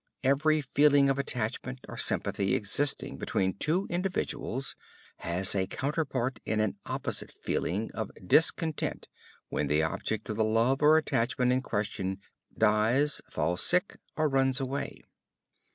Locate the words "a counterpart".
5.53-6.39